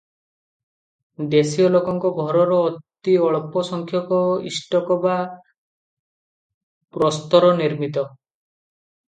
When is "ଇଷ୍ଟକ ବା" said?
4.53-5.19